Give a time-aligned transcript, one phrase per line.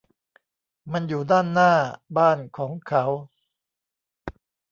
[0.91, 1.73] มันอยู่ด้านหน้า
[2.17, 3.05] บ้านของเขา